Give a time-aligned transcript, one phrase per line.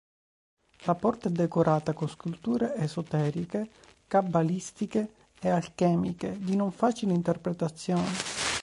[0.85, 3.69] La porta è decorata con sculture esoteriche,
[4.07, 8.09] cabalistiche e alchemiche di non facile interpretazione.